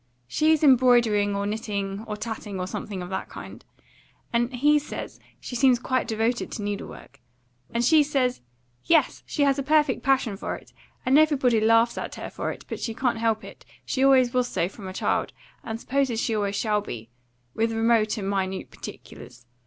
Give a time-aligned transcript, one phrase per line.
[0.27, 3.63] She's embroidering, or knitting, or tatting, or something of that kind;
[4.33, 7.19] and he says she seems quite devoted to needlework,
[7.71, 8.41] and she says,
[8.85, 10.73] yes, she has a perfect passion for it,
[11.05, 14.47] and everybody laughs at her for it; but she can't help it, she always was
[14.47, 15.33] so from a child,
[15.63, 17.11] and supposes she always shall be,
[17.53, 19.45] with remote and minute particulars.